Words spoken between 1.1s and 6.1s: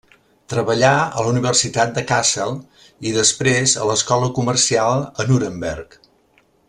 la Universitat de Kassel i després a l'escola comercial a Nuremberg.